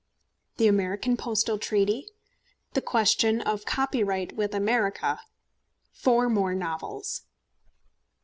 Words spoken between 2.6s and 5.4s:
THE QUESTION OF COPYRIGHT WITH AMERICA